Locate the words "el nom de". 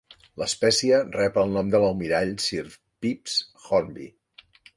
1.41-1.81